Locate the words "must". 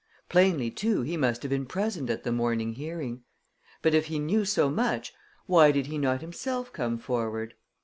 1.15-1.43